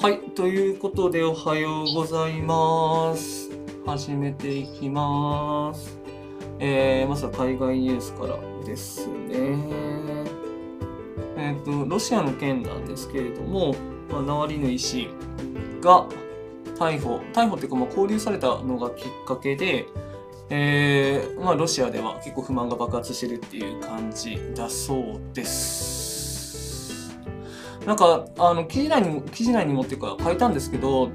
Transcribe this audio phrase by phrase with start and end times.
[0.00, 3.50] はい、ということでおはようございます。
[3.84, 5.98] 始めていきます。
[6.60, 9.58] えー、まずは海外ニュースからですね。
[11.36, 13.74] えっ、ー、と、ロシアの件なんですけれども、
[14.08, 15.08] まあ、ナワリヌイ氏
[15.80, 16.06] が
[16.76, 19.86] 逮捕、逮捕っていうか、まあ、交流されたのがきっかけで、
[20.48, 25.97] えーまあ、ロシアでは結構不満が爆発してるっていう感じだそうです。
[27.88, 31.08] なんかあの記事内にも記事内にもっていうか書いたんですけど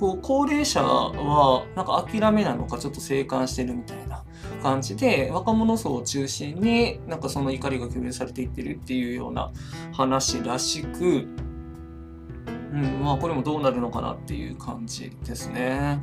[0.00, 4.24] こう高齢者はなんか諦めなのかちょっと静観してるみたいな
[4.60, 9.52] 感じで若者層を中心になんかその怒りが共有されていってるっていうような
[9.92, 16.00] 話らしく、うんまあ、これもどうなるのかなっていう感じですね。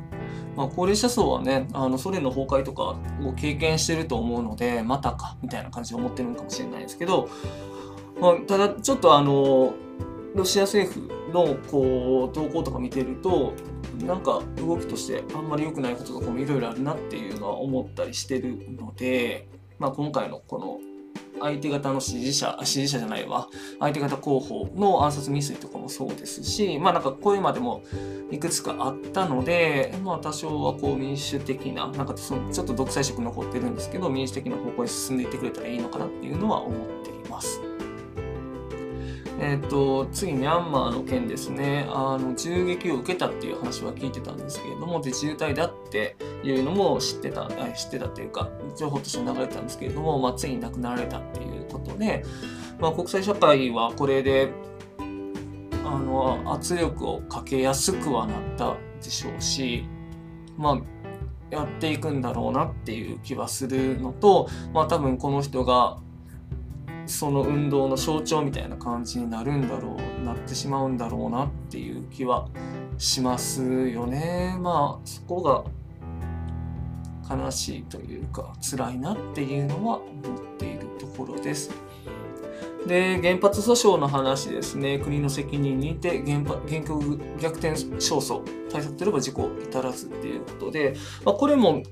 [0.56, 7.28] まあ、高齢者層はねあのソ連の崩壊とかを経験してると思うのでまたかみたいな感じで思ってるのかもしれないですけど、
[8.18, 9.74] まあ、ただちょっとあの
[10.34, 13.54] ロシア政府のこう動向とか見てると
[14.00, 20.78] なんか動きとしてあんまり良くないこととかもいろいろあるなっていうのは思ったりしてるので、まあ、今回のこの
[21.40, 23.48] 相手方の支持者支持者じゃないわ
[23.80, 27.82] 相手方候補の暗殺未遂とかもそうですしまあなんかこれまでも
[28.30, 37.73] いくつかあったのでまあ多少はこう民主的ななんかそのちょっと独裁色残ってるんですけど民主的な方向に進んでいってくれたらいいのかなっていうのは思っています。
[39.40, 41.86] えーと、次、ミャンマーの件ですね。
[41.90, 52.24] あの銃撃を受けたっていう話は聞いてたんですけれども自衛隊だっていうのも知ってた知ってたっていうか情報として流れてたんですけれども、まあ、ついに亡くなられたっていうことで、
[52.78, 54.52] まあ、国際社会はこれで
[55.84, 59.84] あの圧力をかけやすくはなったでしょうし、
[60.56, 65.98] まあ、やっていくんだろうなっていう気はするのと、まあ、多分この人が
[67.06, 72.48] その運動の象徴みたいな感じになるんだろうなってしまうんだろうなっていう気は
[72.98, 74.56] しますよね。
[74.60, 75.64] まあそこが
[77.36, 80.06] 悲しいというか辛いなっていうのは思
[80.36, 81.70] っているところです。
[82.86, 90.94] で原発訴訟の話ですね国の責任にて原原曲逆転勝訴対策とれば事故至らずっていうことで、
[91.24, 91.82] まあ、これも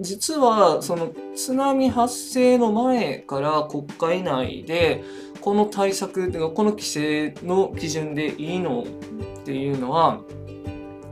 [0.00, 5.02] 実はその津波発生の前から国会内で
[5.40, 10.20] この対策というかこの規制の基準でいいのっていうのは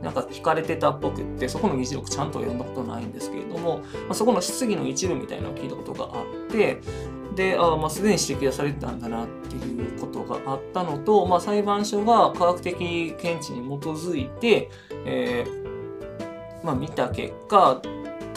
[0.01, 6.79] なんか聞かれてたっぽくってそこの議事録ちゃんと読んだことないんですけれども、まあ、そこの質疑の一部みたいなのを聞いたことがあって
[7.35, 14.69] であ、まあ、すでに指摘がされてたんだなっていうことがあったのと、まあ、裁判所が科学的見地に基づいて、
[15.05, 15.67] えー
[16.63, 17.81] まあ、見た結果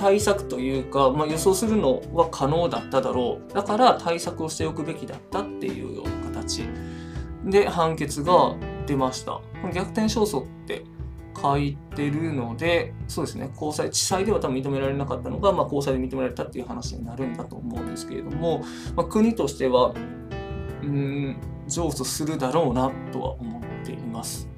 [0.00, 3.52] 対策というか、まあ、予想するのは可能だっただろう。
[3.52, 6.64] だから対策をしておくべきだったっていうような形。
[7.44, 8.56] で判決が
[8.86, 9.42] 出ました。
[9.74, 10.84] 逆転勝訴って
[11.40, 13.50] 書いてるのでそうですね。
[13.54, 18.64] 高裁地裁では多分認められなかったのが、まあ、高裁で認められたっていう話になるんだと思うんですけれども、
[18.96, 19.92] まあ、国としては
[20.82, 21.36] うん
[21.68, 24.48] 上訴するだろうなとは思っています。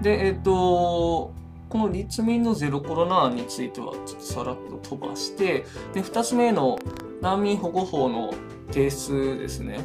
[0.00, 1.34] でえっ、ー、と
[1.68, 6.78] この立民のゼロコロナ案についてはちょっとさらっと飛ばしてで2つ目の
[7.20, 8.32] 難民保護法の
[8.70, 9.78] 提出ですね。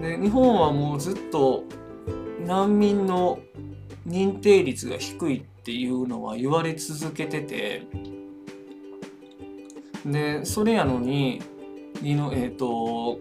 [0.00, 1.64] で日本はもうずっと
[2.44, 3.38] 難民の
[4.06, 7.82] 認定率が低いっていうのは言われ続けてて
[10.04, 11.42] でそれやのに
[12.02, 13.18] のえっ、ー、と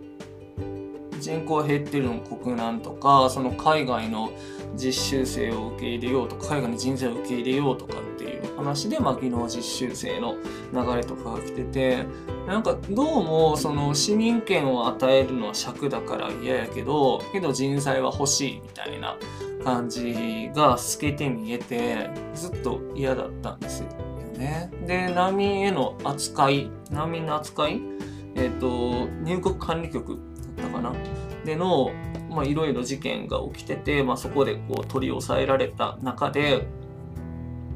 [1.19, 4.31] 人口減ってるの国難とかその海外の
[4.75, 10.35] 実習生を受け入れようとか海外の人材を受け入れようとかっていう話で、まあ、技能実習生の
[10.73, 12.05] 流れとかが来てて
[12.47, 19.17] なんかどうもその市民権を与えるのは尺だから嫌やけどけど人材は欲しいみたいな
[19.63, 23.89] 感じが透けて見えてずっと嫌だったんですよ
[24.37, 24.69] ね。
[24.85, 27.81] で難民への扱い難民の扱い
[28.35, 30.19] えっ、ー、と入国管理局
[30.75, 30.93] かな。
[31.45, 31.91] での
[32.43, 36.67] いろいろ事件が起きてて、まあ、そこでこう取り押さえられた中で、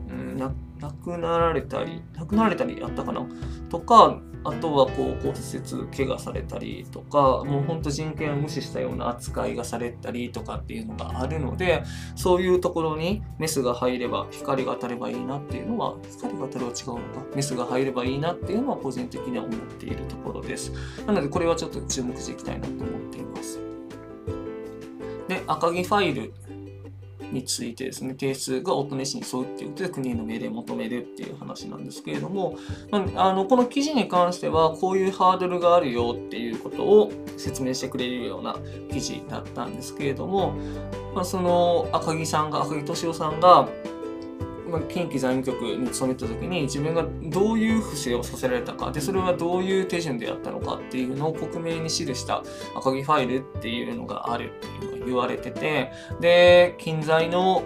[0.09, 0.37] うん、
[0.79, 3.25] 亡くなられたり亡くなられたりあったかな？
[3.69, 11.83] とかあとはこう骨折怪我されたりとかもうほんと人権を無視したような扱いがされたりとかっていうのがあるので
[12.15, 17.01] そういうところにメスが入れば光が当たればいいなっていうのは光が当たるは違うのか
[17.35, 20.71] メスが入ればいいなっていうのは個人的には思っているところです。
[21.05, 23.59] なのでこれはちょっと注目していきたいなと思っています。
[25.27, 26.33] で赤木ファイル
[27.31, 32.57] についてですね、提出が夫の意思に沿うっていうことで国への命令を求めるっていう話なんですけれども、
[32.91, 38.57] まあ、あのこの記事に関してはこういうハードルがあるよっていうことを説明してくれるような
[38.91, 40.53] 記事だったんですけれども、
[41.13, 43.67] まあ、その赤木さんが、赤木俊夫さんが、
[44.69, 52.43] ま、近畿財務局に勤めた時に自分がどういう不正をさせられたかでそれはどういう手順でやったのかっていうのを克明に記した
[52.75, 57.63] 赤木ファイルっていうのがあるっていう言われててで近在の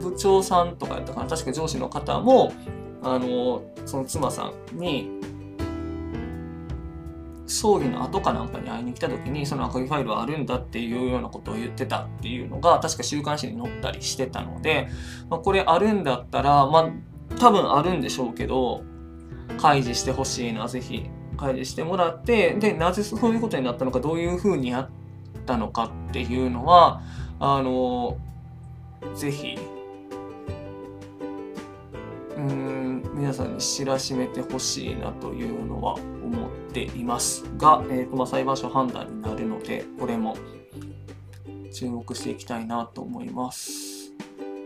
[0.00, 2.52] 部長さんとかやったかな確か上司の方も
[3.02, 5.20] あのその妻さんに
[7.50, 14.88] 葬儀の後かなんかに会いに来た時にその赤木ファイルはあるんだっていうようなことを言ってたっていうのが確か週刊誌に載ったりしてたので、
[15.28, 18.84] まあ、これあるんだったらまあ多分あるんでしょうけど
[19.58, 24.90] 開示してほしいなぜひ開示してもらってでなぜそういうことになったのかどういうふうにやっ
[25.40, 27.02] たのかっていうのは
[27.38, 28.18] あの
[29.14, 29.56] ぜひ
[32.36, 40.36] うん皆さんに知らしめてほしいなというのは思っていますが、えーとまあ、裁判所判断になるのでこれも
[41.72, 44.12] 注目していきたいなと思います。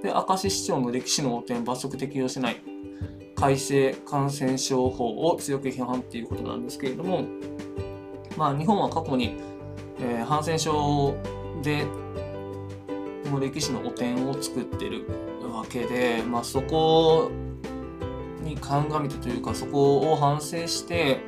[0.03, 2.75] で明石市長の歴史の汚点罰則適用しない
[3.35, 7.25] 改正感染症法を強く批判っていうことなんですけれども、
[8.37, 9.37] まあ、日本は過去に、
[9.99, 11.17] えー、感染症
[11.63, 11.87] で
[13.31, 15.07] の歴史の汚点を作ってる
[15.53, 17.31] わけで、まあ、そこ
[18.43, 21.21] に鑑みてというかそこを反省して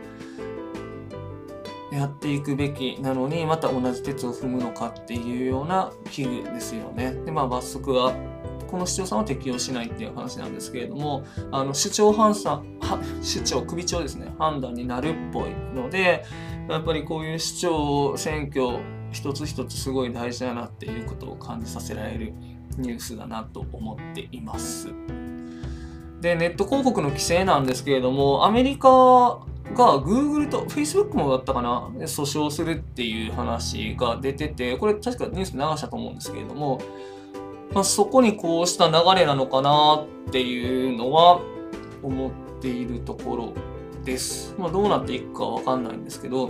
[1.90, 7.12] やっていくべきなのにまた同じ鉄を踏むのかっていうような危惧ですよね。
[7.24, 8.12] でまあ罰則は
[8.66, 12.64] この市長さんは適用しないっていう話なんですけれどもあの首長判断
[13.22, 16.24] 首長首長ですね判断になるっぽいので
[16.68, 18.80] やっぱりこういう市長選挙
[19.12, 22.32] 一つ一つすごい大事だなっていうことを感じさせられる
[22.76, 24.92] ニュースだなと思っています。
[26.20, 36.80] で、ネット広告の規制なんですけれども、アメリカが Google と Facebook もだったかな、訴訟するっていう話が出てて、これ確かニュース流したと思うんですけれども、
[37.76, 41.42] まあ、そこにこうした流れなのかなっていうのは
[42.02, 43.52] 思っているところ
[44.02, 44.54] です。
[44.56, 46.48] まあ、どうなっていくかわかんないんですけど、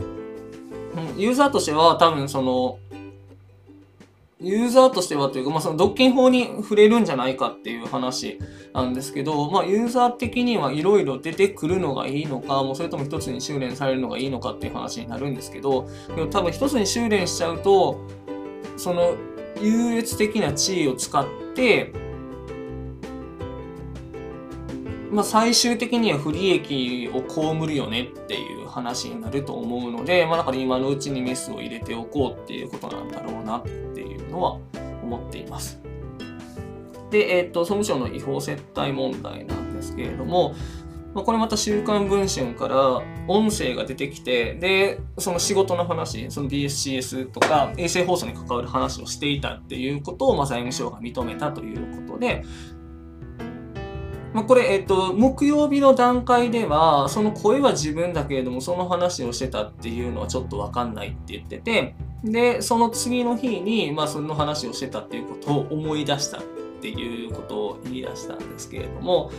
[1.16, 2.78] ユーザーとしては多分その
[4.38, 8.38] ユーザーとしてはというか、まあ、その独禁法に触れるんじゃないかっていう話
[8.72, 15.88] なんですけど、まあ、ユーザー的にはいろいろ出てくるのがいいのか、もうそれとも一つに修練されるのがいいのかっていう話になるんですけど、
[16.30, 17.98] 多分一つに修練しちゃうと、
[18.76, 19.16] その
[19.60, 21.92] 優越的な地位を使って、
[25.10, 34.58] まあ、最終的には不利益を被るよねっていう話になると思うので、まあ、だから今のうちにメスを入れておこうっていうことなんだろうなっていうのは
[35.02, 35.80] 思っています。
[37.10, 40.54] で、えっ、と、総務省の違法接待問題なんですけれども、
[41.16, 52.44] まあ、これまた週刊文春から音声が出てきて、で、その仕事の話、その DSCS とか衛星放送に関わる話をしていたっていうことを、まあ、財務省が認めたということで、
[54.34, 66.42] まあ、これ、えっと、木曜日の段階では、その声は自分だけれども、その話をしてたっていうのはちょっとわかんないって言ってて、で、その次の日に、まあ、その話をしてたっていうことを思い出したっ
[66.82, 69.30] ていうことを言い出したんですけれども、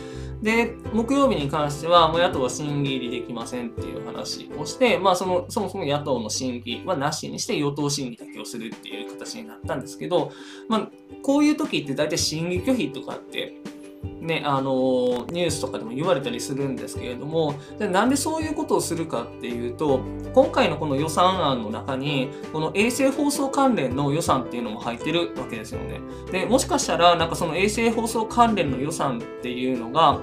[0.42, 10.30] で、木曜日に関しては、もう野党は審議入りできませんっていう話をして、まあ、その、そもそも野党の審議はなしにして与党審議だけをするっていう形になったんですけど、
[10.68, 10.90] まあ、
[11.22, 13.54] こういう時って大体審議拒否とかって、
[14.20, 20.00] ね、あのニュースとかでも言われたりするんですけれどもでなんでそういうことをするかっていうと
[20.34, 26.00] 今回のこの予算案の中にこの衛星放送関連の予算っていうのも入ってるわけですよね。
[26.32, 30.20] でもしかしたらなんかその衛星放送関連の予算っていうのが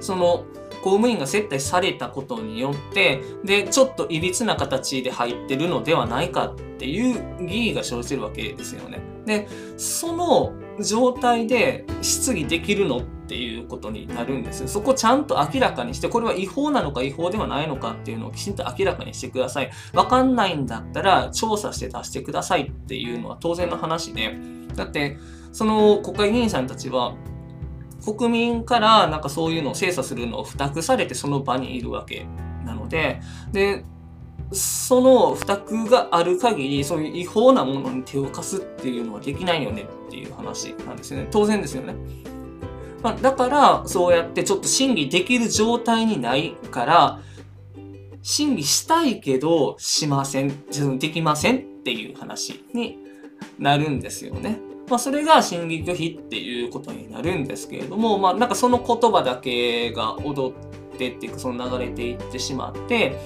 [0.00, 0.44] その
[0.82, 9.00] 公務員が接待されたことによってでちょっといびつな形で入ってるのではないかっていう疑義が生じてるわけですよね。
[9.26, 19.70] でその状態で質疑できるのっていうことになるんですそこちゃんと明らかにして、これは違法なのか違法ではないのかっていうのをきちんと明らかにしてください。
[19.92, 24.34] わかんないんだったら調査して出してくださいっていうのは当然の話で、
[24.74, 25.18] だって、
[25.52, 27.14] その国会議員さんたちは、
[28.04, 32.26] 国民からなんかそういうのを精査するのを付託されてその場にいるわけ
[32.64, 33.20] なので、
[33.52, 33.84] で、
[34.52, 41.28] その付託がある限り、そういう違法なものに手を貸すっていうのはできないよねっていう話なんですよね。
[41.30, 41.94] 当然ですよね。
[43.02, 47.20] まあ、だから、そうやってちょっと審議できる状態にないから、
[48.22, 50.52] 審議したいけど、しません、
[50.98, 52.98] できませんっていう話に
[53.58, 54.58] なるんですよね。
[54.88, 63.16] まあ、それが審議拒否っていうことになるんですけれども、まあ、なんかその言葉だけが踊ってっていうかその流れていってしまって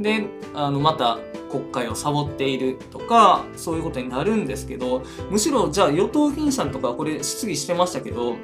[0.00, 1.18] であのまた
[1.50, 8.36] 国会をサボっているとかそういうことになるんですけどむしろじゃあ与党議員さんとかこれ質疑してましたけど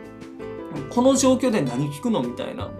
[0.90, 2.70] この状況で何聞くのみたいな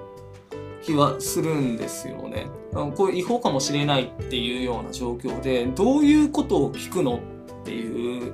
[0.82, 2.46] 気はするんですよね。
[2.94, 7.20] これ違法かもしれないっていうような状況でどういうことを聞くの
[7.62, 8.32] っていう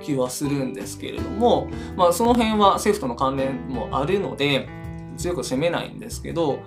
[0.00, 4.68] 気はするんですけれども、まあ、その辺は政府との関連もあるので
[5.16, 6.60] 強く責めないんですけど、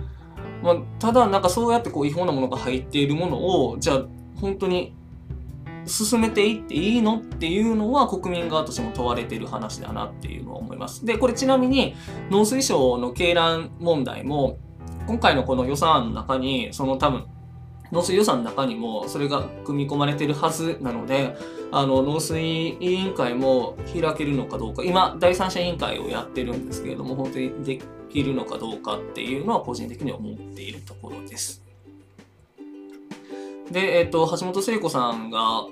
[0.63, 4.05] まあ、ただなんかそうやってこう違法なものが入っているものをじゃあ
[4.39, 4.95] 本当に
[5.85, 11.05] 進めていっていいのっていうのは国民側としても問われている話だなっていうのは思います。
[11.05, 11.95] で、これちなみに
[12.29, 14.57] 農水省の鶏卵問題も
[15.07, 17.25] 今回のこの予算案の中にその多分
[17.91, 21.35] 農水予算の中にもそれが組み込まれてるはずなので
[21.71, 27.79] あの農水委員会も開けるのかどうか今第三者委員会をやってるんですけれども本当にで
[28.13, 31.63] きるのかどうかっていうのは個人的に思っているところです。
[33.71, 35.65] で、えっ、と、橋本聖子さんが、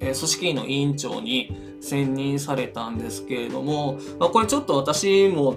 [0.00, 5.56] え、組織委の委員長に選任されたんですけれども、まあ、これちょっと私も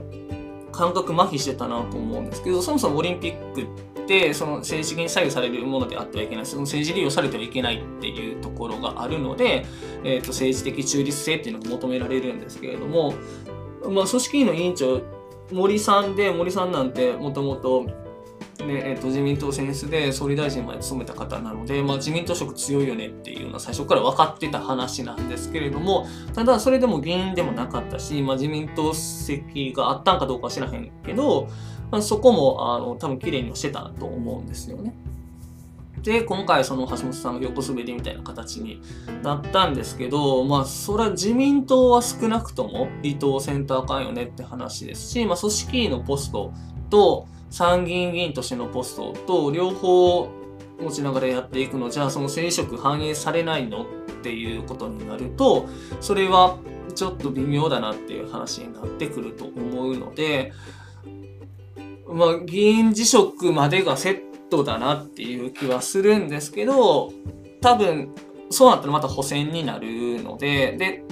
[0.71, 3.65] 感覚麻痺してたなと思うんですけど、そもそもオリンピックっ
[4.05, 9.65] てその政治的に左右されるものであってはいけないその政治利用されてはいけないっていうところがあるので、
[10.03, 13.13] えーと、政治的中立性っていうのが求められるんですけれども、
[13.89, 15.01] まあ、組織委の委員長
[15.51, 17.85] 森さんで森さんなんてもともと
[18.65, 31.49] ね、えーと、自民党選出で総理大臣まで務めた方なので、まあ、自民党色強いよねっていうのは最初から分かってた話なんですけれどもただそれでも議員でもなかったし、まあ、自民党席があったんかどうかは知らへんけど、
[31.91, 34.95] まあ、そこもあの多分綺麗にしてたと思うんですよね。
[36.03, 38.81] で今回その橋本さんが横滑りみたいな形に
[39.23, 46.53] なったんですけどまあそれは自民党は少なくとも離党センターかんよねって話ですし、まあ、組織委のポスト
[46.89, 50.27] と参議院議員としてのポストと両方
[50.81, 53.85] 持ちながらやっていくのじゃあその政職反映されないのっ
[54.23, 55.67] ていうことになると
[56.01, 56.57] それは
[56.95, 60.51] ちょっと微妙だなっていう話になってくると思うので
[62.07, 67.11] まあ議員辞職までがセットだなっていう気はするんですけど
[67.61, 68.13] 多分
[68.51, 71.03] そうなったらまた補選になるのでで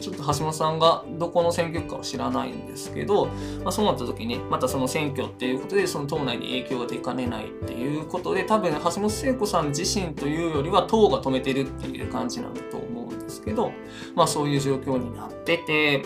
[0.00, 3.26] ちょっと橋本さんがどこの選挙区かは知らないんですけど、
[3.62, 13.70] まあ、そうなった時にまたその選挙っていうことでその党内に影響が出かねないっていうことで多分橋本聖子さん自身というよりは党が止めてるっていう感じなんだと思うんですけど、
[14.16, 16.04] まあ、そういう状況になってて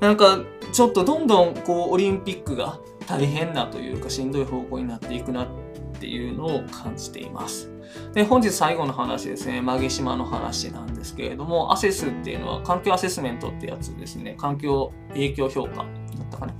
[0.00, 0.40] なんか
[0.72, 5.65] ちょっとどんどんこうオリンピックが大変なというかしんどい方向になっていくなって
[5.96, 7.70] ていうのを感じています。
[8.14, 15.86] で、本日最後の話ですね、マゲ島の話なんですけれども、アセスっていうのは環境アセスメントってやつですね、環境影響評価だっ
[16.30, 16.54] たかな。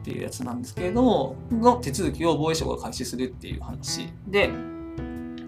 [0.00, 4.08] っていうやつなんですけれども、の手続きを防衛省が開始するっていう話。
[4.26, 4.50] で、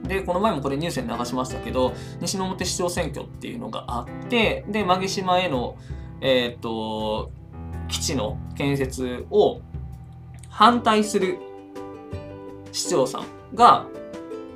[0.04, 5.76] で、この前もこれニュースに流しましたけど、西之表市長選挙っていうのがあって、で、マゲ島への、
[6.20, 7.30] えっ、ー、と、
[7.88, 9.60] 基地の建設を
[10.48, 11.38] 反対する
[12.72, 13.24] 市長さん
[13.54, 13.86] が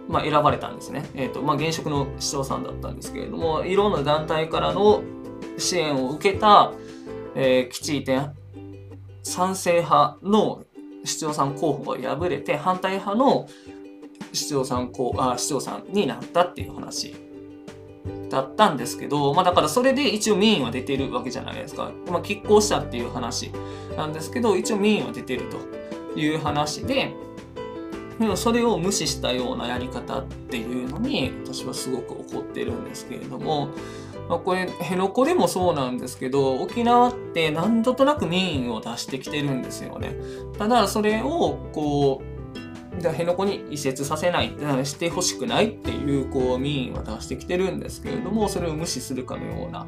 [0.08, 1.04] まあ、選ばれたんですね。
[1.14, 5.02] え、ー、と、まあ、現職の市長さんだったんですけれども、いろんな団体からの
[5.58, 6.72] 支援を受けた、
[7.34, 8.30] えー、基地移転
[9.22, 10.64] 賛成派の
[11.04, 13.48] 市長さん候補が敗れて、反対派の
[14.32, 17.14] 市長さん候あ市長さんになったっていう話
[18.30, 21.90] だったんですけど、まあ、だからそれで一応民意は出てるわけじゃないですか。
[22.08, 23.50] まあ、拮抗したっていう話
[23.96, 25.46] なんですけど、一応民意は出てる
[26.14, 27.14] という話で、
[28.18, 33.68] でもそれを無視したようなやり方っていうのに私はすごく怒ってるんですけれども、
[34.28, 40.16] まあ、これ辺野古でもそうなんですけど沖縄って何度となく民意を出してきてるんですよね。
[40.58, 42.36] ただそれをこう
[43.00, 44.52] じゃ辺野古に移設させない
[44.84, 49.86] してほしくないっていうこう民意は出してきてるんですけれどもそれを無視するかのような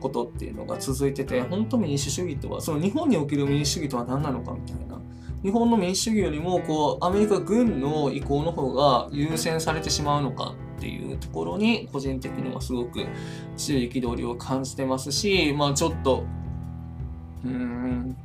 [0.00, 5.00] ことっていうのが続いてて本当民主主義とはその日本における民主主義とは何なのかみたいな
[5.42, 13.06] 日本の民主主義よりもこうアメリカ軍の意向の方が優先されてしまうのかっていうところに個人的にはすごく
[13.56, 16.24] 強い憤りを感じてますし、まあ、ちょっと
[17.44, 18.16] うん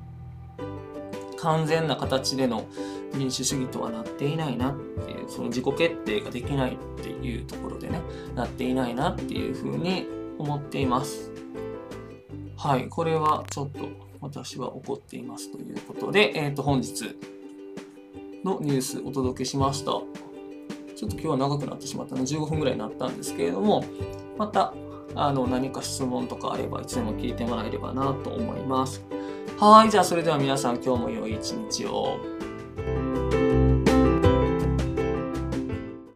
[1.40, 2.66] 完全な形での
[3.14, 8.02] 民主主義とはなっていないなっていうその自己決定ができないっていうところでね
[8.36, 10.08] なっていないなっていうふうに
[10.38, 11.32] 思っています。
[12.58, 17.18] はい、これはちょっと私は怒っていますということで、えっ、ー、と、本日
[18.44, 19.92] のニュースお届けしました。
[20.96, 23.84] ちょっと今日は長くなってしまったので15分ぐらいになったんですけれども、
[24.38, 24.74] また
[25.16, 29.04] あの何か質問とかあればいつでも聞いてもらえればなと思います。
[29.60, 32.18] はい、じゃあそれでは皆さん今日も良い一日を。